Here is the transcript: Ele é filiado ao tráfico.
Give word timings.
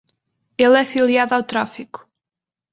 Ele 0.57 0.79
é 0.81 0.85
filiado 0.93 1.35
ao 1.35 1.43
tráfico. 1.51 2.09